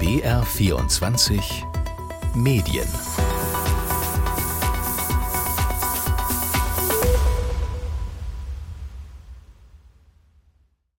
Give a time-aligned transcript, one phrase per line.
[0.00, 1.42] BR24
[2.34, 2.88] Medien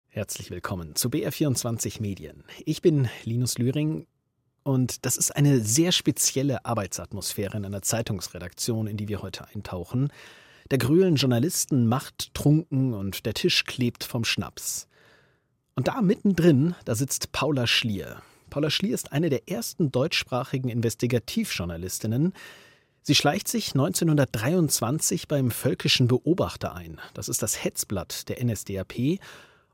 [0.08, 2.44] Herzlich willkommen zu BR24 Medien.
[2.64, 4.06] Ich bin Linus Lühring
[4.62, 10.14] und das ist eine sehr spezielle Arbeitsatmosphäre in einer Zeitungsredaktion, in die wir heute eintauchen.
[10.70, 14.88] Der grühlen Journalisten macht trunken und der Tisch klebt vom Schnaps.
[15.74, 18.22] Und da mittendrin, da sitzt Paula Schlier.
[18.52, 22.34] Paula Schlier ist eine der ersten deutschsprachigen Investigativjournalistinnen.
[23.02, 27.00] Sie schleicht sich 1923 beim Völkischen Beobachter ein.
[27.16, 29.20] Das ist das Hetzblatt der NSDAP.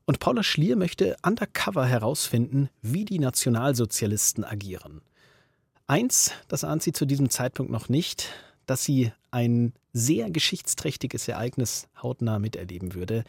[0.06, 5.02] Und Paula Schlier möchte undercover herausfinden, wie die Nationalsozialisten agieren.
[5.86, 8.30] Eins, das ahnt sie zu diesem Zeitpunkt noch nicht,
[8.64, 13.24] dass sie ein sehr geschichtsträchtiges Ereignis hautnah miterleben würde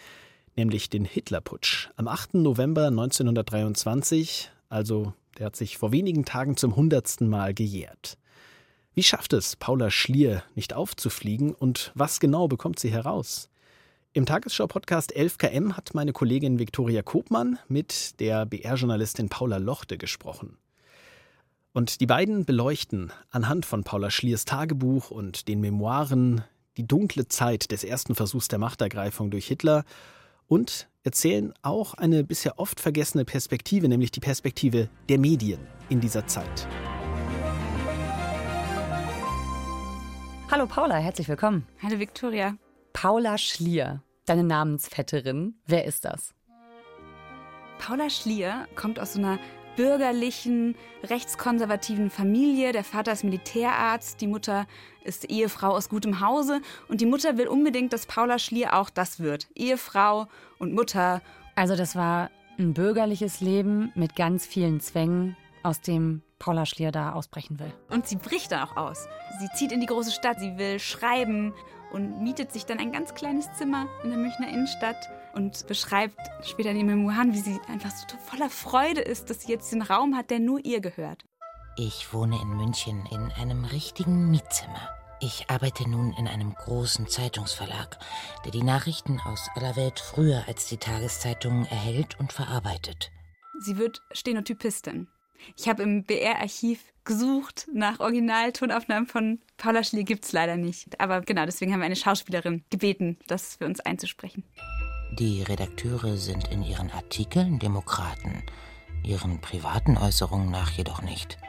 [0.59, 1.89] nämlich den Hitlerputsch.
[1.95, 2.35] Am 8.
[2.35, 8.17] November 1923, also der hat sich vor wenigen Tagen zum hundertsten Mal gejährt.
[8.93, 13.49] Wie schafft es Paula Schlier nicht aufzufliegen und was genau bekommt sie heraus?
[14.11, 20.57] Im Tagesschau-Podcast 11KM hat meine Kollegin Viktoria Kopmann mit der BR-Journalistin Paula Lochte gesprochen.
[21.71, 26.43] Und die beiden beleuchten anhand von Paula Schliers Tagebuch und den Memoiren
[26.75, 29.85] die dunkle Zeit des ersten Versuchs der Machtergreifung durch Hitler
[30.49, 36.27] und erzählen auch eine bisher oft vergessene Perspektive, nämlich die Perspektive der Medien in dieser
[36.27, 36.67] Zeit.
[40.51, 41.65] Hallo Paula, herzlich willkommen.
[41.81, 42.57] Hallo Viktoria.
[42.91, 45.53] Paula Schlier, deine Namensvetterin.
[45.65, 46.33] Wer ist das?
[47.77, 49.39] Paula Schlier kommt aus so einer
[49.75, 52.71] bürgerlichen, rechtskonservativen Familie.
[52.71, 54.67] Der Vater ist Militärarzt, die Mutter
[55.03, 59.19] ist Ehefrau aus gutem Hause und die Mutter will unbedingt, dass Paula Schlier auch das
[59.19, 59.47] wird.
[59.55, 61.21] Ehefrau und Mutter.
[61.55, 67.13] Also das war ein bürgerliches Leben mit ganz vielen Zwängen, aus dem Paula Schlier da
[67.13, 67.73] ausbrechen will.
[67.89, 69.07] Und sie bricht da auch aus.
[69.39, 71.53] Sie zieht in die große Stadt, sie will schreiben
[71.91, 76.71] und mietet sich dann ein ganz kleines Zimmer in der Münchner Innenstadt und beschreibt später
[76.71, 80.15] in den Memoiren, wie sie einfach so voller Freude ist, dass sie jetzt den Raum
[80.15, 81.25] hat, der nur ihr gehört.
[81.77, 84.89] Ich wohne in München in einem richtigen Mietzimmer.
[85.21, 87.99] Ich arbeite nun in einem großen Zeitungsverlag,
[88.45, 93.11] der die Nachrichten aus aller Welt früher als die Tageszeitungen erhält und verarbeitet.
[93.59, 95.07] Sie wird Stenotypistin.
[95.57, 100.99] Ich habe im BR-Archiv gesucht nach Originaltonaufnahmen von Paula Schlier, gibt es leider nicht.
[100.99, 104.43] Aber genau, deswegen haben wir eine Schauspielerin gebeten, das für uns einzusprechen.
[105.11, 108.43] Die Redakteure sind in ihren Artikeln Demokraten,
[109.03, 111.39] ihren privaten Äußerungen nach jedoch nicht.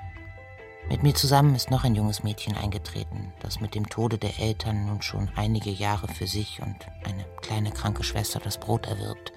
[0.88, 4.86] Mit mir zusammen ist noch ein junges Mädchen eingetreten, das mit dem Tode der Eltern
[4.86, 9.32] nun schon einige Jahre für sich und eine kleine kranke Schwester das Brot erwirbt.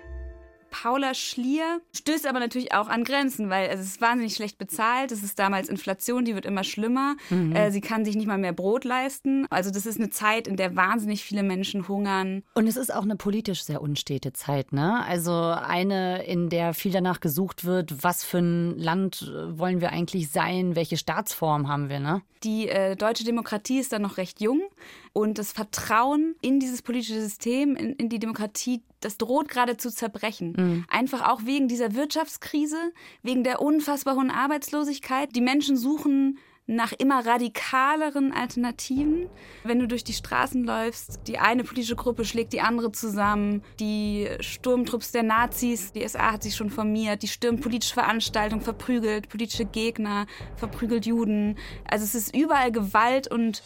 [0.83, 5.13] Paula Schlier stößt aber natürlich auch an Grenzen, weil es ist wahnsinnig schlecht bezahlt.
[5.13, 7.15] Es ist damals Inflation, die wird immer schlimmer.
[7.29, 7.55] Mhm.
[7.55, 9.47] Äh, sie kann sich nicht mal mehr Brot leisten.
[9.49, 12.43] Also das ist eine Zeit, in der wahnsinnig viele Menschen hungern.
[12.53, 15.05] Und es ist auch eine politisch sehr unstete Zeit, ne?
[15.05, 20.31] Also eine, in der viel danach gesucht wird, was für ein Land wollen wir eigentlich
[20.31, 22.23] sein, welche Staatsform haben wir, ne?
[22.43, 24.63] Die äh, deutsche Demokratie ist dann noch recht jung
[25.13, 29.91] und das Vertrauen in dieses politische System, in, in die Demokratie, das droht gerade zu
[29.91, 30.53] zerbrechen.
[30.57, 30.85] Mhm.
[30.89, 32.91] Einfach auch wegen dieser Wirtschaftskrise,
[33.21, 35.35] wegen der unfassbar hohen Arbeitslosigkeit.
[35.35, 39.29] Die Menschen suchen nach immer radikaleren Alternativen.
[39.65, 44.29] Wenn du durch die Straßen läufst, die eine politische Gruppe schlägt die andere zusammen, die
[44.39, 49.65] Sturmtrupps der Nazis, die SA hat sich schon formiert, die stürmt politische Veranstaltungen, verprügelt politische
[49.65, 50.25] Gegner,
[50.55, 51.57] verprügelt Juden.
[51.85, 53.61] Also es ist überall Gewalt und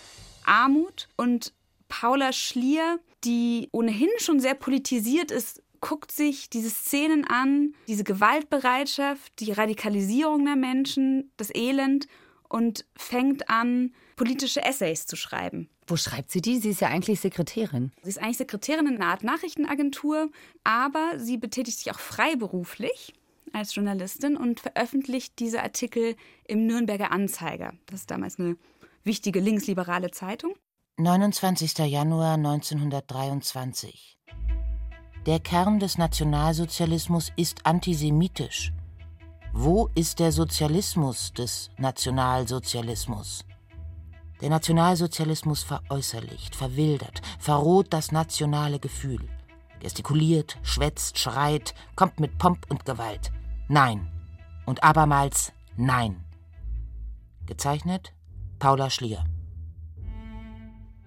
[0.48, 1.54] Armut und
[1.88, 9.40] Paula Schlier, die ohnehin schon sehr politisiert ist, guckt sich diese Szenen an, diese Gewaltbereitschaft,
[9.40, 12.08] die Radikalisierung der Menschen, das Elend
[12.50, 15.70] und fängt an, politische Essays zu schreiben.
[15.86, 16.58] Wo schreibt sie die?
[16.58, 17.92] Sie ist ja eigentlich Sekretärin.
[18.04, 20.30] Sie ist eigentlich Sekretärin in einer Art Nachrichtenagentur,
[20.64, 23.14] aber sie betätigt sich auch freiberuflich
[23.54, 27.74] als Journalistin und veröffentlicht diese Artikel im Nürnberger Anzeiger.
[27.86, 28.58] Das ist damals eine
[29.08, 30.54] wichtige linksliberale Zeitung.
[30.98, 31.78] 29.
[31.80, 34.18] Januar 1923.
[35.26, 38.72] Der Kern des Nationalsozialismus ist antisemitisch.
[39.54, 43.44] Wo ist der Sozialismus des Nationalsozialismus?
[44.42, 49.28] Der Nationalsozialismus veräußerlicht, verwildert, verroht das nationale Gefühl,
[49.80, 53.32] gestikuliert, schwätzt, schreit, kommt mit Pomp und Gewalt.
[53.68, 54.12] Nein.
[54.66, 56.24] Und abermals Nein.
[57.46, 58.14] Gezeichnet
[58.60, 59.24] Paula Schlier.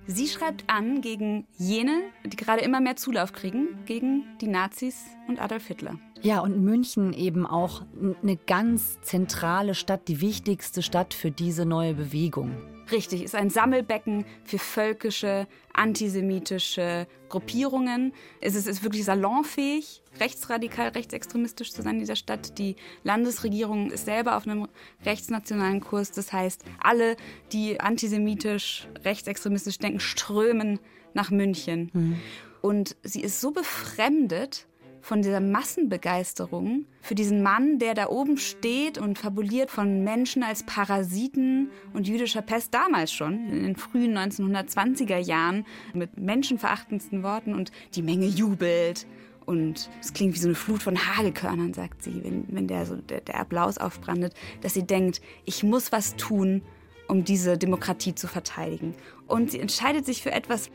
[0.07, 5.41] Sie schreibt an gegen jene, die gerade immer mehr Zulauf kriegen, gegen die Nazis und
[5.41, 6.01] Adolf Hitler.
[6.23, 7.83] Ja, und München eben auch
[8.23, 12.57] eine ganz zentrale Stadt, die wichtigste Stadt für diese neue Bewegung.
[12.93, 18.13] Richtig, ist ein Sammelbecken für völkische, antisemitische Gruppierungen.
[18.41, 22.59] Es ist, ist wirklich salonfähig, rechtsradikal, rechtsextremistisch zu sein in dieser Stadt.
[22.59, 24.69] Die Landesregierung ist selber auf einem
[25.05, 26.11] rechtsnationalen Kurs.
[26.11, 27.17] Das heißt, alle,
[27.53, 30.81] die antisemitisch, rechtsextremistisch denken, strömen
[31.15, 31.91] nach München.
[31.93, 32.17] Mhm.
[32.61, 34.67] Und sie ist so befremdet
[35.01, 40.65] von dieser Massenbegeisterung für diesen Mann, der da oben steht und fabuliert von Menschen als
[40.65, 45.65] Parasiten und jüdischer Pest damals schon, in den frühen 1920er Jahren,
[45.95, 49.07] mit menschenverachtendsten Worten und die Menge jubelt.
[49.47, 52.97] Und es klingt wie so eine Flut von Hagelkörnern, sagt sie, wenn, wenn der, so,
[52.97, 56.63] der, der Applaus aufbrandet, dass sie denkt, ich muss was tun,
[57.09, 58.95] um diese Demokratie zu verteidigen.
[59.27, 60.71] Und sie entscheidet sich für etwas,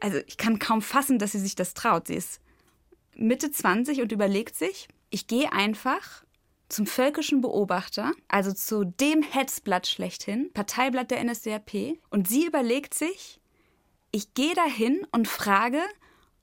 [0.00, 2.08] also ich kann kaum fassen, dass sie sich das traut.
[2.08, 2.40] Sie ist
[3.18, 6.24] Mitte 20 und überlegt sich, ich gehe einfach
[6.68, 13.40] zum völkischen Beobachter, also zu dem Hetzblatt schlechthin, Parteiblatt der NSDAP, und sie überlegt sich,
[14.12, 15.80] ich gehe dahin und frage,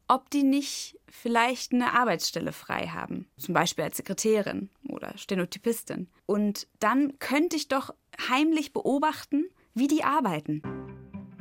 [0.08, 6.08] ob die nicht vielleicht eine Arbeitsstelle frei haben, zum Beispiel als Sekretärin oder Stenotypistin.
[6.26, 7.94] Und dann könnte ich doch
[8.30, 10.62] heimlich beobachten, wie die arbeiten.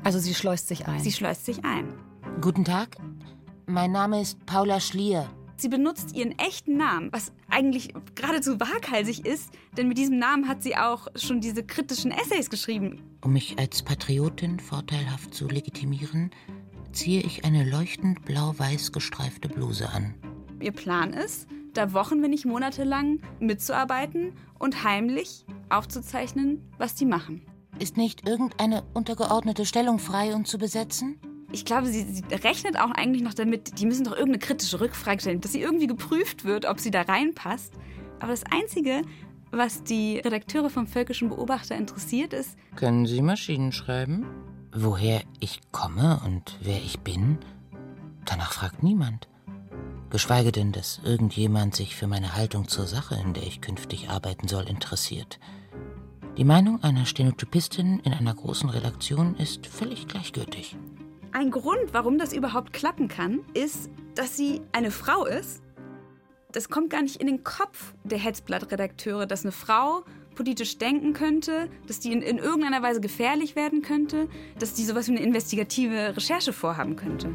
[0.02, 1.00] Also sie schleust sich ein.
[1.00, 1.92] Sie schleust sich ein.
[2.40, 2.96] Guten Tag,
[3.66, 5.28] mein Name ist Paula Schlier.
[5.56, 10.62] Sie benutzt ihren echten Namen, was eigentlich geradezu waghalsig ist, denn mit diesem Namen hat
[10.62, 13.02] sie auch schon diese kritischen Essays geschrieben.
[13.22, 16.30] Um mich als Patriotin vorteilhaft zu legitimieren,
[16.92, 20.14] ziehe ich eine leuchtend blau-weiß gestreifte Bluse an.
[20.60, 27.42] Ihr Plan ist, da Wochen, wenn nicht monatelang mitzuarbeiten und heimlich aufzuzeichnen, was die machen.
[27.78, 31.18] Ist nicht irgendeine untergeordnete Stellung frei und zu besetzen?
[31.54, 35.20] Ich glaube, sie, sie, rechnet auch eigentlich noch damit, die müssen doch irgendeine kritische Rückfrage
[35.20, 37.72] stellen, dass sie irgendwie geprüft wird, ob sie da reinpasst.
[38.18, 39.02] Aber das Einzige,
[39.52, 42.56] was die Redakteure vom Völkischen Beobachter interessiert, ist.
[42.76, 44.26] Können Sie Maschinen schreiben?
[44.74, 47.38] Woher ich komme und wer ich bin?
[48.24, 49.28] Danach fragt niemand.
[50.10, 54.48] Geschweige denn, dass irgendjemand sich für meine Haltung zur Sache, in der ich künftig arbeiten
[54.48, 55.38] soll, interessiert.
[56.36, 60.76] Die Meinung einer Stenotypistin in einer großen Redaktion ist völlig gleichgültig.
[61.36, 65.64] Ein Grund, warum das überhaupt klappen kann, ist, dass sie eine Frau ist.
[66.52, 70.04] Das kommt gar nicht in den Kopf der Hetzblatt-Redakteure, dass eine Frau
[70.36, 74.28] politisch denken könnte, dass die in, in, irgendeiner Weise gefährlich werden könnte,
[74.60, 77.34] dass die sowas wie eine investigative Recherche vorhaben könnte.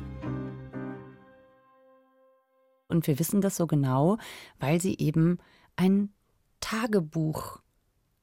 [2.88, 4.18] Und wir wissen das so genau,
[4.62, 5.40] weil sie eben
[5.75, 6.13] ein
[6.62, 7.60] Tagebuch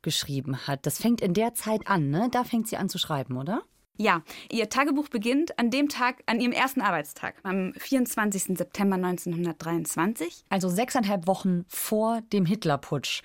[0.00, 0.87] geschrieben hat.
[0.87, 2.28] Das fängt in der Zeit an, ne?
[2.31, 3.62] Da fängt sie an zu schreiben, oder?
[3.98, 8.58] Ja, ihr Tagebuch beginnt an dem Tag, an ihrem ersten Arbeitstag, am 24.
[8.58, 10.44] September 1923.
[10.50, 13.22] Also sechseinhalb Wochen vor dem Hitlerputsch.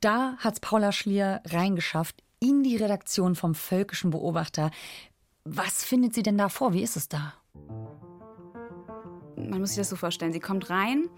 [0.00, 4.70] Da hat Paula Schlier reingeschafft in die Redaktion vom Völkischen Beobachter.
[5.44, 6.74] Was findet sie denn da vor?
[6.74, 7.34] Wie ist es da?
[9.36, 10.32] Man muss sich das so vorstellen.
[10.32, 11.08] Sie kommt rein,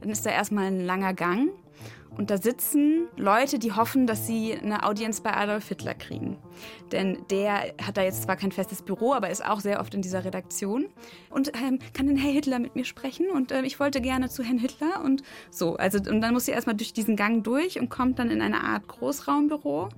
[0.00, 1.50] dann ist da erstmal ein langer Gang
[2.16, 6.38] und da sitzen Leute, die hoffen, dass sie eine Audienz bei Adolf Hitler kriegen.
[6.92, 10.02] Denn der hat da jetzt zwar kein festes Büro, aber ist auch sehr oft in
[10.02, 10.86] dieser Redaktion.
[11.30, 13.30] Und ähm, kann denn Herr Hitler mit mir sprechen?
[13.30, 15.76] Und äh, ich wollte gerne zu Herrn Hitler und so.
[15.76, 18.62] Also, und dann muss sie erstmal durch diesen Gang durch und kommt dann in eine
[18.62, 19.88] Art Großraumbüro.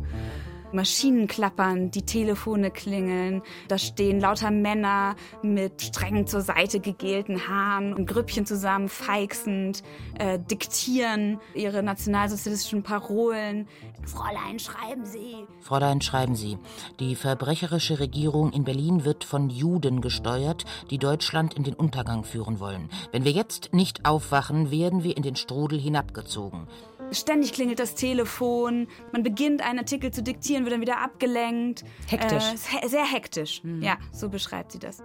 [0.77, 7.93] Maschinen klappern, die Telefone klingeln, da stehen lauter Männer mit streng zur Seite gegelten Haaren
[7.95, 9.83] und Grüppchen zusammen, feixend,
[10.19, 13.67] äh, diktieren ihre nationalsozialistischen Parolen.
[14.05, 15.35] Fräulein, schreiben Sie.
[15.61, 16.59] Fräulein, schreiben Sie.
[17.01, 22.61] Die verbrecherische Regierung in Berlin wird von Juden gesteuert, die Deutschland in den Untergang führen
[22.61, 22.91] wollen.
[23.13, 26.69] Wenn wir jetzt nicht aufwachen, werden wir in den Strudel hinabgezogen.
[27.13, 31.85] Ständig klingelt das Telefon, man beginnt einen Artikel zu diktieren, wird dann wieder abgelenkt.
[32.09, 32.45] Hektisch.
[32.83, 33.63] Äh, sehr hektisch.
[33.63, 33.83] Mhm.
[33.83, 35.03] Ja, so beschreibt sie das.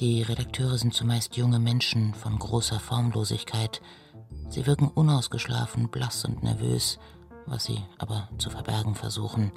[0.00, 3.80] Die Redakteure sind zumeist junge Menschen von großer Formlosigkeit.
[4.48, 6.98] Sie wirken unausgeschlafen, blass und nervös,
[7.46, 9.52] was sie aber zu verbergen versuchen.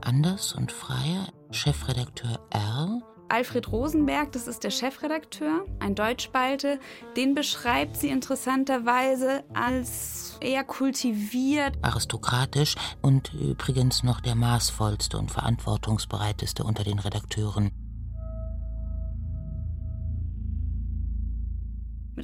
[0.00, 6.78] Anders und freier Chefredakteur R Alfred Rosenberg, das ist der Chefredakteur, ein Deutschspalte,
[7.16, 16.64] den beschreibt sie interessanterweise als eher kultiviert, aristokratisch und übrigens noch der maßvollste und verantwortungsbereiteste
[16.64, 17.70] unter den Redakteuren.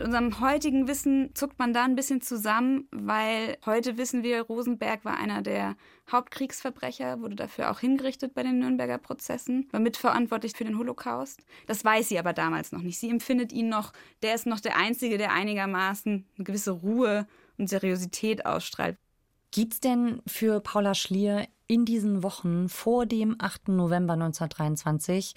[0.01, 5.05] Mit unserem heutigen Wissen zuckt man da ein bisschen zusammen, weil heute wissen wir, Rosenberg
[5.05, 5.77] war einer der
[6.11, 11.43] Hauptkriegsverbrecher, wurde dafür auch hingerichtet bei den Nürnberger Prozessen, war mitverantwortlich für den Holocaust.
[11.67, 12.99] Das weiß sie aber damals noch nicht.
[12.99, 13.93] Sie empfindet ihn noch,
[14.23, 17.27] der ist noch der Einzige, der einigermaßen eine gewisse Ruhe
[17.59, 18.97] und Seriosität ausstrahlt.
[19.51, 23.69] Gibt es denn für Paula Schlier in diesen Wochen vor dem 8.
[23.69, 25.35] November 1923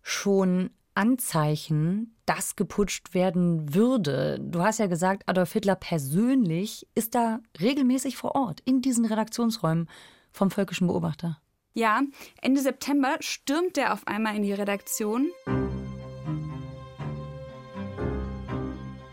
[0.00, 4.38] schon Anzeichen, dass geputscht werden würde.
[4.40, 9.88] Du hast ja gesagt, Adolf Hitler persönlich ist da regelmäßig vor Ort in diesen Redaktionsräumen
[10.32, 11.40] vom Völkischen Beobachter.
[11.74, 12.02] Ja,
[12.40, 15.30] Ende September stürmt er auf einmal in die Redaktion.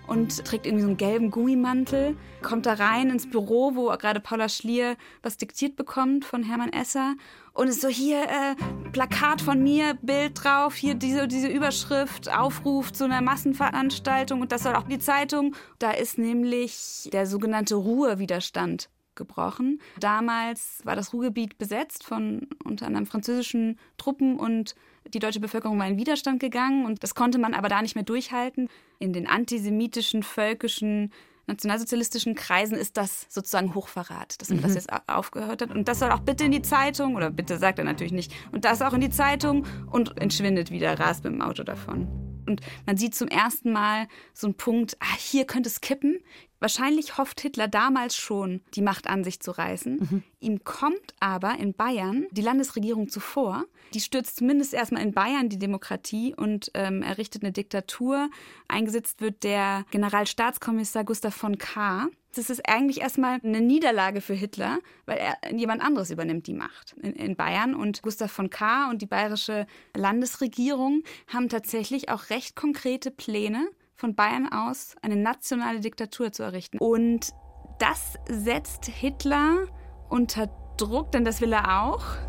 [0.09, 4.49] Und trägt irgendwie so einen gelben Gummimantel, kommt da rein ins Büro, wo gerade Paula
[4.49, 7.15] Schlier was diktiert bekommt von Hermann Esser
[7.53, 8.55] und ist so hier äh,
[8.91, 14.63] Plakat von mir, Bild drauf, hier diese, diese Überschrift, Aufruf zu einer Massenveranstaltung und das
[14.63, 15.55] soll auch die Zeitung.
[15.77, 19.79] Da ist nämlich der sogenannte Ruhewiderstand gebrochen.
[19.99, 24.73] Damals war das Ruhrgebiet besetzt von unter anderem französischen Truppen und
[25.13, 28.05] die deutsche Bevölkerung war in Widerstand gegangen und das konnte man aber da nicht mehr
[28.05, 28.69] durchhalten.
[28.99, 31.11] In den antisemitischen, völkischen,
[31.47, 34.63] nationalsozialistischen Kreisen ist das sozusagen Hochverrat, dass man mhm.
[34.63, 35.71] das jetzt aufgehört hat.
[35.71, 38.65] Und das soll auch bitte in die Zeitung, oder bitte sagt er natürlich nicht, und
[38.65, 42.28] das auch in die Zeitung und entschwindet wieder, rast mit dem Auto davon.
[42.49, 46.19] Und man sieht zum ersten Mal so einen Punkt, ah, hier könnte es kippen,
[46.59, 49.97] Wahrscheinlich hofft Hitler damals schon, die Macht an sich zu reißen.
[49.97, 50.23] Mhm.
[50.41, 53.63] Ihm kommt aber in Bayern die Landesregierung zuvor.
[53.93, 58.29] Die stürzt zumindest erstmal in Bayern die Demokratie und ähm, errichtet eine Diktatur.
[58.67, 62.09] Eingesetzt wird der Generalstaatskommissar Gustav von Kahr.
[62.35, 66.95] Das ist eigentlich erstmal eine Niederlage für Hitler, weil er jemand anderes übernimmt die Macht
[67.01, 67.73] in, in, Bayern.
[67.73, 73.67] Und Gustav von Kahr und die bayerische Landesregierung haben tatsächlich auch recht konkrete Pläne,
[73.99, 76.77] von Bayern aus eine nationale Diktatur zu errichten.
[76.77, 77.33] Und
[77.79, 79.65] das setzt Hitler
[80.09, 82.28] unter Druck, denn das will er auch.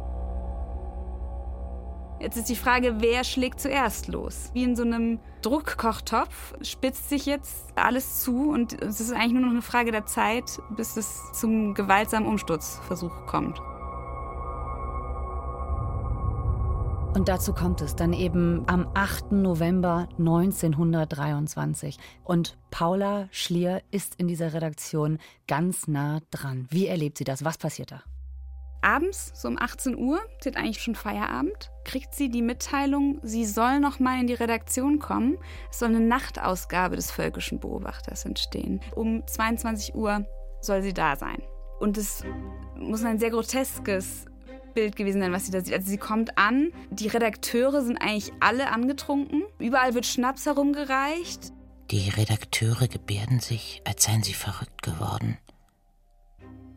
[2.21, 4.51] Jetzt ist die Frage, wer schlägt zuerst los?
[4.53, 9.43] Wie in so einem Druckkochtopf spitzt sich jetzt alles zu und es ist eigentlich nur
[9.43, 13.59] noch eine Frage der Zeit, bis es zum gewaltsamen Umsturzversuch kommt.
[17.15, 19.33] Und dazu kommt es dann eben am 8.
[19.33, 21.97] November 1923.
[22.23, 26.69] Und Paula Schlier ist in dieser Redaktion ganz nah dran.
[26.71, 27.45] Wie erlebt sie das?
[27.45, 28.03] Was passiert da?
[28.83, 33.45] Abends, so um 18 Uhr, sie hat eigentlich schon Feierabend, kriegt sie die Mitteilung, sie
[33.45, 35.39] soll noch mal in die Redaktion kommen.
[35.71, 38.81] Es soll eine Nachtausgabe des Völkischen Beobachters entstehen.
[38.95, 40.27] Um 22 Uhr
[40.61, 41.43] soll sie da sein.
[41.79, 42.25] Und es
[42.77, 44.27] muss ein sehr groteskes
[44.75, 45.75] Bild gewesen sein, was sie da sieht.
[45.75, 51.53] Also sie kommt an, die Redakteure sind eigentlich alle angetrunken, überall wird Schnaps herumgereicht.
[51.91, 55.39] Die Redakteure gebärden sich, als seien sie verrückt geworden.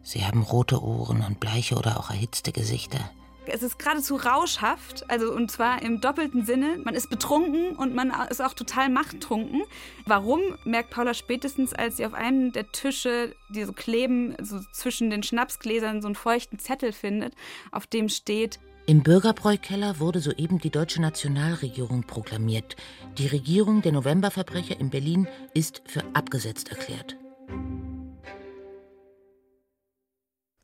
[0.04, 3.00] Sie haben rote Ohren und bleiche oder auch erhitzte Gesichter.
[3.46, 6.78] Es ist geradezu rauschhaft, also und zwar im doppelten Sinne.
[6.84, 9.64] Man ist betrunken und man ist auch total machttrunken.
[10.06, 15.10] Warum, merkt Paula spätestens, als sie auf einem der Tische, die so kleben, so zwischen
[15.10, 17.34] den Schnapsgläsern so einen feuchten Zettel findet,
[17.72, 22.76] auf dem steht im Bürgerbräukeller wurde soeben die deutsche Nationalregierung proklamiert.
[23.18, 27.16] Die Regierung der Novemberverbrecher in Berlin ist für abgesetzt erklärt.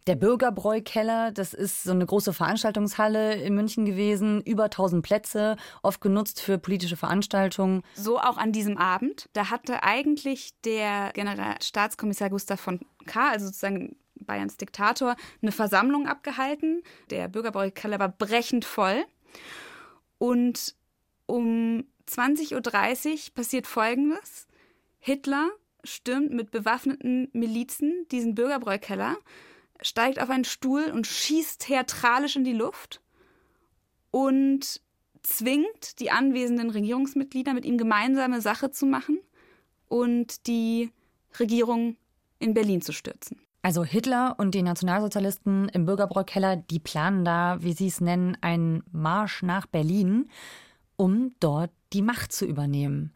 [0.09, 6.01] Der Bürgerbräukeller, das ist so eine große Veranstaltungshalle in München gewesen, über 1000 Plätze, oft
[6.01, 7.83] genutzt für politische Veranstaltungen.
[7.93, 9.29] So auch an diesem Abend.
[9.33, 16.81] Da hatte eigentlich der Generalstaatskommissar Gustav von K., also sozusagen Bayerns Diktator, eine Versammlung abgehalten.
[17.11, 19.05] Der Bürgerbräukeller war brechend voll.
[20.17, 20.73] Und
[21.27, 24.47] um 20.30 Uhr passiert Folgendes.
[24.97, 25.51] Hitler
[25.83, 29.15] stürmt mit bewaffneten Milizen diesen Bürgerbräukeller
[29.81, 33.01] steigt auf einen Stuhl und schießt theatralisch in die Luft
[34.11, 34.81] und
[35.23, 39.19] zwingt die anwesenden Regierungsmitglieder, mit ihm gemeinsame Sache zu machen
[39.87, 40.91] und die
[41.39, 41.97] Regierung
[42.39, 43.39] in Berlin zu stürzen.
[43.61, 48.83] Also Hitler und die Nationalsozialisten im Bürgerbräukeller, die planen da, wie sie es nennen, einen
[48.91, 50.29] Marsch nach Berlin,
[50.95, 53.13] um dort die Macht zu übernehmen.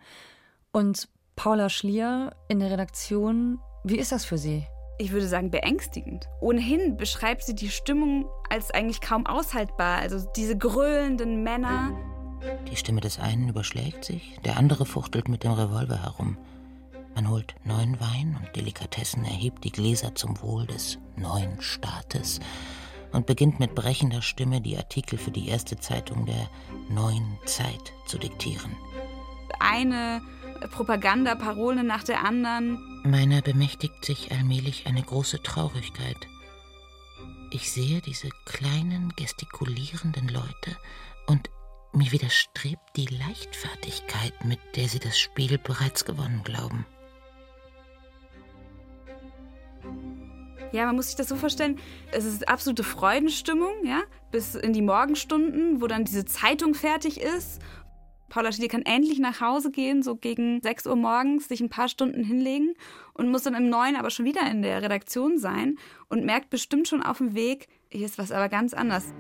[0.72, 4.66] Und Paula Schlier in der Redaktion, wie ist das für Sie?
[4.98, 6.28] Ich würde sagen, beängstigend.
[6.40, 9.98] Ohnehin beschreibt sie die Stimmung als eigentlich kaum aushaltbar.
[10.00, 11.92] Also diese gröhlenden Männer.
[12.70, 16.38] Die Stimme des einen überschlägt sich, der andere fuchtelt mit dem Revolver herum.
[17.16, 22.40] Man holt neuen Wein und Delikatessen, erhebt die Gläser zum Wohl des neuen Staates
[23.12, 26.50] und beginnt mit brechender Stimme die Artikel für die erste Zeitung der
[26.90, 28.76] neuen Zeit zu diktieren.
[29.60, 30.22] Eine
[30.72, 32.93] Propaganda, Parolen nach der anderen.
[33.06, 36.28] Meiner bemächtigt sich allmählich eine große Traurigkeit.
[37.52, 40.78] Ich sehe diese kleinen, gestikulierenden Leute
[41.28, 41.50] und
[41.92, 46.86] mir widerstrebt die Leichtfertigkeit, mit der sie das Spiel bereits gewonnen glauben.
[50.72, 51.78] Ja, man muss sich das so vorstellen,
[52.12, 57.62] es ist absolute Freudenstimmung, ja, bis in die Morgenstunden, wo dann diese Zeitung fertig ist.
[58.34, 61.88] Paula Schiele kann endlich nach Hause gehen, so gegen 6 Uhr morgens, sich ein paar
[61.88, 62.74] Stunden hinlegen
[63.14, 65.78] und muss dann im Neuen aber schon wieder in der Redaktion sein
[66.10, 69.14] und merkt bestimmt schon auf dem Weg, hier ist was aber ganz anders.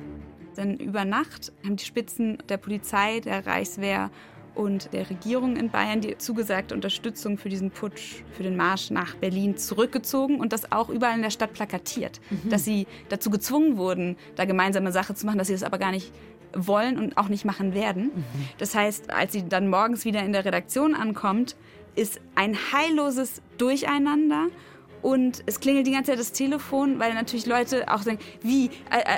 [0.57, 4.09] Denn über Nacht haben die Spitzen der Polizei, der Reichswehr
[4.55, 9.13] und der Regierung in Bayern die zugesagte Unterstützung für diesen Putsch, für den Marsch nach
[9.13, 12.19] Berlin zurückgezogen und das auch überall in der Stadt plakatiert.
[12.31, 12.49] Mhm.
[12.49, 15.91] Dass sie dazu gezwungen wurden, da gemeinsame Sache zu machen, dass sie das aber gar
[15.91, 16.11] nicht
[16.55, 18.05] wollen und auch nicht machen werden.
[18.05, 18.23] Mhm.
[18.57, 21.55] Das heißt, als sie dann morgens wieder in der Redaktion ankommt,
[21.95, 24.47] ist ein heilloses Durcheinander
[25.03, 28.69] und es klingelt die ganze Zeit das Telefon, weil natürlich Leute auch sagen, wie,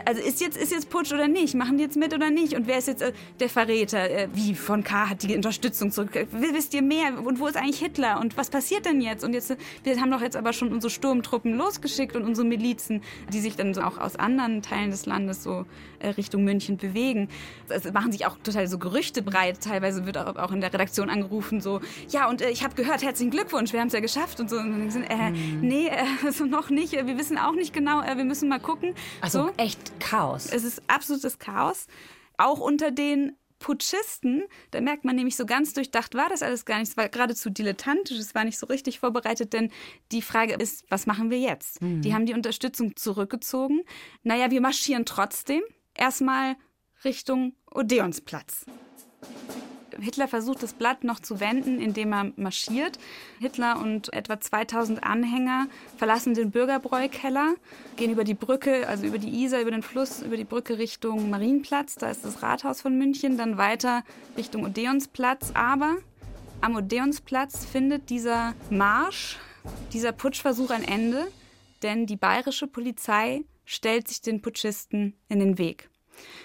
[0.05, 1.53] also ist jetzt, ist jetzt Putsch oder nicht?
[1.53, 2.55] Machen die jetzt mit oder nicht?
[2.55, 4.09] Und wer ist jetzt äh, der Verräter?
[4.09, 6.27] Äh, wie, von K hat die Unterstützung zurück?
[6.31, 7.23] Wisst ihr mehr?
[7.23, 8.19] Und wo ist eigentlich Hitler?
[8.19, 9.23] Und was passiert denn jetzt?
[9.23, 13.39] Und jetzt, wir haben doch jetzt aber schon unsere Sturmtruppen losgeschickt und unsere Milizen, die
[13.39, 15.65] sich dann auch aus anderen Teilen des Landes so
[15.99, 17.29] äh, Richtung München bewegen.
[17.69, 19.61] Es machen sich auch total so Gerüchte breit.
[19.61, 23.71] Teilweise wird auch, in der Redaktion angerufen, so, ja, und ich habe gehört, herzlichen Glückwunsch,
[23.73, 24.57] wir haben es ja geschafft und so.
[24.57, 25.59] Und dann sind, äh, mhm.
[25.61, 25.91] nee, nee,
[26.25, 26.93] also noch nicht.
[26.93, 28.01] Wir wissen auch nicht genau.
[28.01, 28.95] Äh, wir müssen mal gucken.
[29.21, 29.53] Also so.
[29.57, 30.47] echt Chaos.
[30.51, 31.87] Es ist absolutes Chaos.
[32.37, 36.79] Auch unter den Putschisten, da merkt man nämlich so ganz durchdacht war das alles gar
[36.79, 36.89] nicht.
[36.89, 39.71] Es war geradezu dilettantisch, es war nicht so richtig vorbereitet, denn
[40.11, 41.81] die Frage ist, was machen wir jetzt?
[41.81, 42.01] Mhm.
[42.01, 43.81] Die haben die Unterstützung zurückgezogen.
[44.23, 45.61] Naja, wir marschieren trotzdem
[45.93, 46.57] erstmal
[47.05, 48.65] Richtung Odeonsplatz.
[49.99, 52.99] Hitler versucht das Blatt noch zu wenden, indem er marschiert.
[53.39, 55.67] Hitler und etwa 2000 Anhänger
[55.97, 57.55] verlassen den Bürgerbräukeller,
[57.95, 61.29] gehen über die Brücke, also über die Isar, über den Fluss, über die Brücke Richtung
[61.29, 64.03] Marienplatz, da ist das Rathaus von München, dann weiter
[64.37, 65.51] Richtung Odeonsplatz.
[65.53, 65.97] Aber
[66.61, 69.37] am Odeonsplatz findet dieser Marsch,
[69.93, 71.27] dieser Putschversuch ein Ende,
[71.83, 75.89] denn die bayerische Polizei stellt sich den Putschisten in den Weg.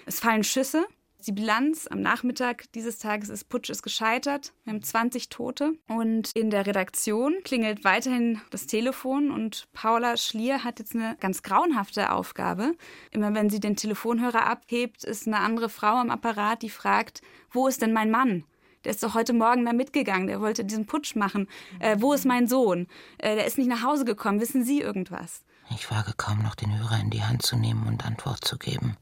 [0.06, 0.86] Es fallen Schüsse,
[1.26, 4.52] die Bilanz am Nachmittag dieses Tages ist, Putsch ist gescheitert.
[4.64, 5.74] Wir haben 20 Tote.
[5.88, 11.42] Und in der Redaktion klingelt weiterhin das Telefon und Paula Schlier hat jetzt eine ganz
[11.42, 12.72] grauenhafte Aufgabe.
[13.10, 17.68] Immer wenn sie den Telefonhörer abhebt, ist eine andere Frau am Apparat, die fragt, wo
[17.68, 18.44] ist denn mein Mann?
[18.84, 21.48] Der ist doch heute Morgen da mitgegangen, der wollte diesen Putsch machen.
[21.80, 22.86] Äh, wo ist mein Sohn?
[23.18, 24.40] Äh, der ist nicht nach Hause gekommen.
[24.40, 25.44] Wissen Sie irgendwas?
[25.70, 28.96] Ich wage kaum noch den Hörer in die Hand zu nehmen und Antwort zu geben.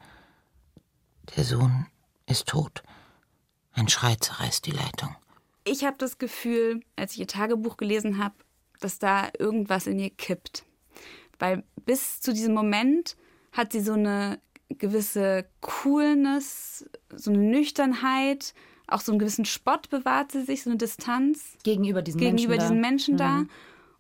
[1.37, 1.87] Der Sohn
[2.29, 2.83] ist tot.
[3.73, 5.15] Ein Schrei zerreißt die Leitung.
[5.65, 8.35] Ich habe das Gefühl, als ich ihr Tagebuch gelesen habe,
[8.81, 10.65] dass da irgendwas in ihr kippt.
[11.39, 13.17] Weil bis zu diesem Moment
[13.53, 18.55] hat sie so eine gewisse Coolness, so eine Nüchternheit,
[18.87, 21.57] auch so einen gewissen Spott bewahrt sie sich, so eine Distanz.
[21.63, 23.29] Gegenüber diesen gegenüber Menschen diesen Menschen da.
[23.29, 23.51] Mhm.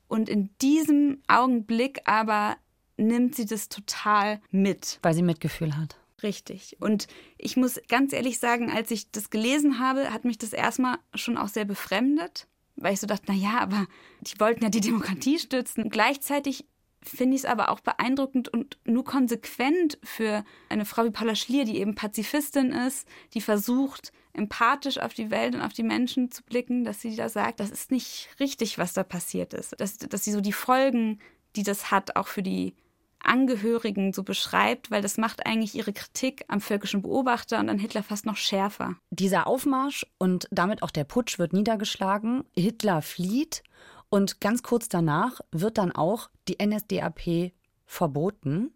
[0.08, 2.56] Und in diesem Augenblick aber
[2.96, 4.98] nimmt sie das total mit.
[5.02, 5.97] Weil sie Mitgefühl hat.
[6.22, 6.76] Richtig.
[6.80, 10.98] Und ich muss ganz ehrlich sagen, als ich das gelesen habe, hat mich das erstmal
[11.14, 13.86] schon auch sehr befremdet, weil ich so dachte, na ja, aber
[14.20, 15.90] die wollten ja die Demokratie stützen.
[15.90, 16.66] Gleichzeitig
[17.02, 21.64] finde ich es aber auch beeindruckend und nur konsequent für eine Frau wie Paula Schlier,
[21.64, 26.42] die eben Pazifistin ist, die versucht, empathisch auf die Welt und auf die Menschen zu
[26.42, 29.80] blicken, dass sie da sagt, das ist nicht richtig, was da passiert ist.
[29.80, 31.20] Dass, dass sie so die Folgen,
[31.56, 32.74] die das hat, auch für die
[33.22, 38.02] Angehörigen so beschreibt, weil das macht eigentlich ihre Kritik am völkischen Beobachter und an Hitler
[38.02, 38.96] fast noch schärfer.
[39.10, 42.44] Dieser Aufmarsch und damit auch der Putsch wird niedergeschlagen.
[42.56, 43.62] Hitler flieht
[44.08, 47.52] und ganz kurz danach wird dann auch die NSDAP
[47.86, 48.72] verboten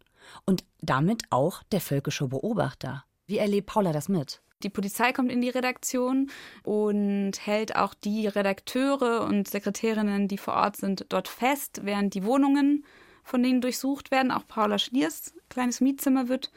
[0.47, 3.05] und damit auch der völkische Beobachter.
[3.27, 4.43] Wie erlebt Paula das mit?
[4.63, 6.31] Die Polizei kommt in die Redaktion
[6.63, 12.25] und hält auch die Redakteure und Sekretärinnen, die vor Ort sind, dort fest, während die
[12.25, 12.85] Wohnungen
[13.23, 14.31] von denen durchsucht werden.
[14.31, 16.51] Auch Paula Schliers kleines Mietzimmer wird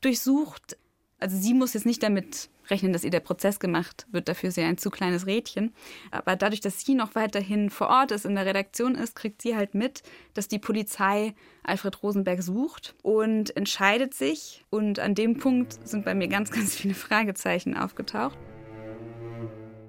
[0.00, 0.76] durchsucht.
[1.18, 4.28] Also sie muss jetzt nicht damit rechnen, dass ihr der Prozess gemacht wird.
[4.28, 5.72] Dafür ist sie ein zu kleines Rädchen.
[6.10, 9.56] Aber dadurch, dass sie noch weiterhin vor Ort ist, in der Redaktion ist, kriegt sie
[9.56, 10.02] halt mit,
[10.34, 14.64] dass die Polizei Alfred Rosenberg sucht und entscheidet sich.
[14.70, 18.38] Und an dem Punkt sind bei mir ganz, ganz viele Fragezeichen aufgetaucht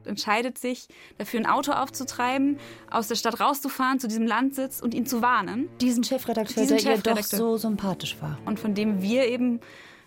[0.06, 0.88] entscheidet sich
[1.18, 2.58] dafür, ein Auto aufzutreiben,
[2.90, 5.70] aus der Stadt rauszufahren zu diesem Landsitz und ihn zu warnen.
[5.82, 7.16] Diesen Chefredakteur, Diesen der Chefredakteur.
[7.16, 8.38] ihr doch so sympathisch war.
[8.46, 9.60] Und von dem wir eben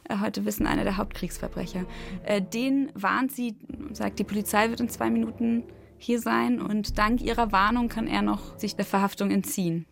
[0.08, 1.84] äh, heute wissen, einer der Hauptkriegsverbrecher.
[2.24, 3.56] Äh, den warnt sie,
[3.92, 5.64] sagt, die Polizei wird in zwei Minuten
[5.98, 9.86] hier sein und dank ihrer Warnung kann er noch sich der Verhaftung entziehen.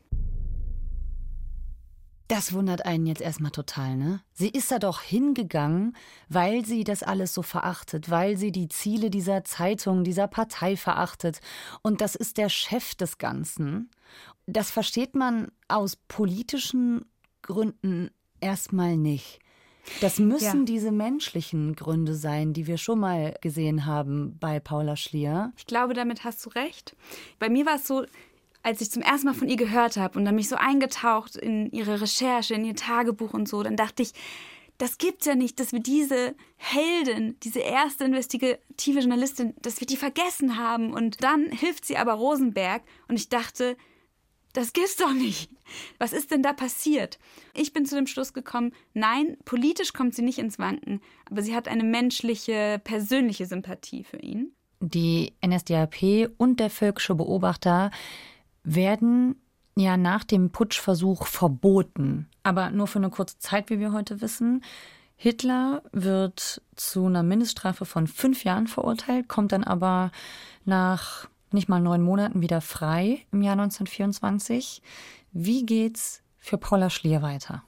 [2.29, 4.21] Das wundert einen jetzt erstmal total, ne?
[4.33, 5.95] Sie ist da doch hingegangen,
[6.29, 11.41] weil sie das alles so verachtet, weil sie die Ziele dieser Zeitung, dieser Partei verachtet.
[11.83, 13.91] Und das ist der Chef des Ganzen.
[14.47, 17.05] Das versteht man aus politischen
[17.43, 18.11] Gründen
[18.41, 19.41] erstmal nicht.
[20.01, 20.65] Das müssen ja.
[20.65, 25.53] diese menschlichen Gründe sein, die wir schon mal gesehen haben bei Paula Schlier.
[25.59, 26.97] Ich glaube, damit hast du recht.
[27.39, 28.07] Bei mir war es so,
[28.65, 31.71] als ich zum ersten Mal von ihr gehört habe und dann mich so eingetaucht in
[31.71, 34.13] ihre Recherche, in ihr Tagebuch und so, dann dachte ich,
[34.79, 39.99] das gibt's ja nicht, dass wir diese Heldin, diese erste investigative Journalistin, dass wir die
[39.99, 40.93] vergessen haben.
[40.93, 43.77] Und dann hilft sie aber Rosenberg und ich dachte,
[44.55, 45.51] das gibt's doch nicht.
[45.99, 47.19] Was ist denn da passiert?
[47.53, 51.01] Ich bin zu dem Schluss gekommen, nein, politisch kommt sie nicht ins Wanken,
[51.31, 54.53] aber sie hat eine menschliche, persönliche Sympathie für ihn.
[54.81, 57.91] Die NSDAP und der völkische Beobachter
[58.65, 59.37] werden
[59.77, 64.65] ja nach dem Putschversuch verboten, aber nur für eine kurze Zeit, wie wir heute wissen.
[65.17, 70.11] Hitler wird zu einer Mindeststrafe von fünf Jahren verurteilt, kommt dann aber
[70.65, 74.83] nach nicht mal neun Monaten wieder frei im Jahr 1924.
[75.33, 77.65] Wie geht's für Paula Schlier weiter?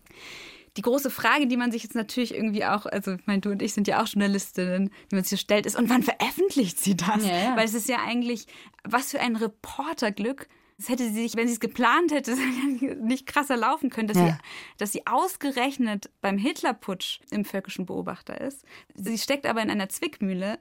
[0.76, 3.62] Die große Frage, die man sich jetzt natürlich irgendwie auch, also ich meine, du und
[3.62, 7.24] ich sind ja auch Journalistinnen, die man sich stellt, ist, und wann veröffentlicht sie das?
[7.24, 7.56] Ja, ja.
[7.56, 8.46] Weil es ist ja eigentlich,
[8.84, 10.48] was für ein Reporterglück,
[10.78, 12.36] das hätte sie sich, wenn sie es geplant hätte,
[13.00, 14.28] nicht krasser laufen können, dass, ja.
[14.28, 14.34] sie,
[14.78, 18.64] dass sie ausgerechnet beim Hitlerputsch im völkischen Beobachter ist.
[18.94, 20.58] Sie steckt aber in einer Zwickmühle,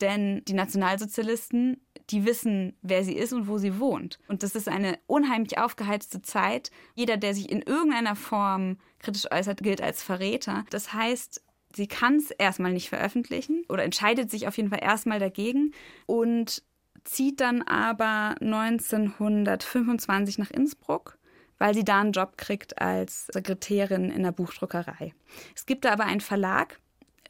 [0.00, 4.18] denn die Nationalsozialisten, die wissen, wer sie ist und wo sie wohnt.
[4.28, 6.70] Und das ist eine unheimlich aufgeheizte Zeit.
[6.94, 10.64] Jeder, der sich in irgendeiner Form kritisch äußert, gilt als Verräter.
[10.70, 11.42] Das heißt,
[11.74, 15.72] sie kann es erstmal nicht veröffentlichen oder entscheidet sich auf jeden Fall erstmal dagegen
[16.06, 16.62] und
[17.08, 21.18] zieht dann aber 1925 nach Innsbruck,
[21.58, 25.14] weil sie da einen Job kriegt als Sekretärin in der Buchdruckerei.
[25.54, 26.78] Es gibt da aber einen Verlag,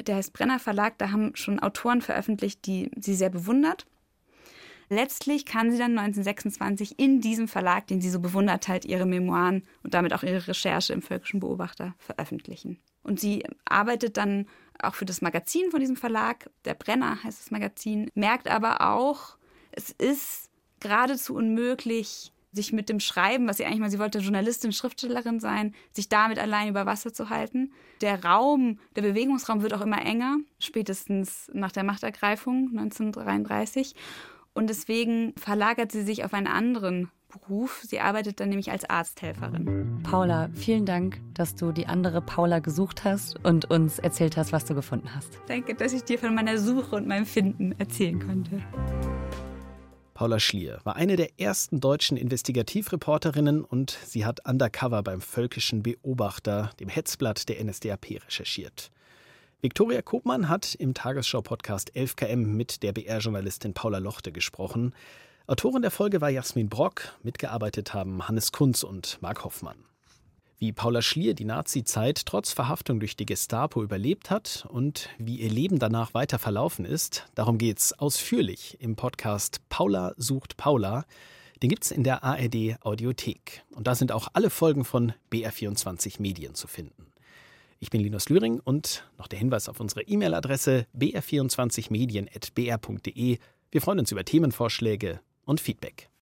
[0.00, 3.86] der heißt Brenner Verlag, da haben schon Autoren veröffentlicht, die sie sehr bewundert.
[4.90, 9.62] Letztlich kann sie dann 1926 in diesem Verlag, den sie so bewundert hat, ihre Memoiren
[9.82, 12.78] und damit auch ihre Recherche im Völkischen Beobachter veröffentlichen.
[13.02, 14.46] Und sie arbeitet dann
[14.80, 19.37] auch für das Magazin von diesem Verlag, der Brenner heißt das Magazin, merkt aber auch,
[19.72, 20.50] es ist
[20.80, 25.74] geradezu unmöglich, sich mit dem Schreiben, was sie eigentlich mal, sie wollte Journalistin, Schriftstellerin sein,
[25.92, 27.72] sich damit allein über Wasser zu halten.
[28.00, 33.94] Der Raum, der Bewegungsraum wird auch immer enger, spätestens nach der Machtergreifung 1933.
[34.54, 37.82] Und deswegen verlagert sie sich auf einen anderen Beruf.
[37.86, 40.00] Sie arbeitet dann nämlich als Arzthelferin.
[40.02, 44.64] Paula, vielen Dank, dass du die andere Paula gesucht hast und uns erzählt hast, was
[44.64, 45.38] du gefunden hast.
[45.46, 48.62] Danke, dass ich dir von meiner Suche und meinem Finden erzählen konnte.
[50.18, 56.72] Paula Schlier war eine der ersten deutschen Investigativreporterinnen und sie hat undercover beim Völkischen Beobachter,
[56.80, 58.90] dem Hetzblatt der NSDAP, recherchiert.
[59.60, 64.92] Viktoria Kopmann hat im Tagesschau-Podcast 11KM mit der BR-Journalistin Paula Lochte gesprochen.
[65.46, 69.84] Autorin der Folge war Jasmin Brock, mitgearbeitet haben Hannes Kunz und Marc Hoffmann.
[70.60, 75.50] Wie Paula Schlier die Nazi-Zeit trotz Verhaftung durch die Gestapo überlebt hat und wie ihr
[75.50, 81.04] Leben danach weiter verlaufen ist, darum geht's ausführlich im Podcast Paula sucht Paula.
[81.62, 83.62] Den gibt's in der ARD Audiothek.
[83.70, 87.06] Und da sind auch alle Folgen von BR24 Medien zu finden.
[87.78, 93.38] Ich bin Linus Lühring und noch der Hinweis auf unsere E-Mail-Adresse br24medien.br.de.
[93.70, 96.10] Wir freuen uns über Themenvorschläge und Feedback.